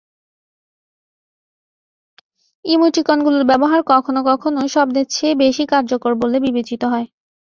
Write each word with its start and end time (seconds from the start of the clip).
ইমোটিকনগুলোর 2.65 3.43
ব্যবহার 3.43 3.81
কখনো 3.87 4.19
কখনো 4.23 4.59
শব্দের 4.67 5.05
চেয়ে 5.09 5.33
বেশি 5.35 5.63
কার্যকর 5.65 6.11
বলে 6.21 6.37
বিবেচিত 6.39 6.81
হয়। 6.83 7.07